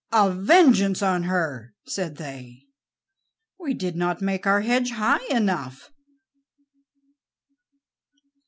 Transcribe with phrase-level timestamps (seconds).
[0.11, 2.63] "A vengeance on her!" said they.
[3.59, 5.91] "We did not make our hedge high enough."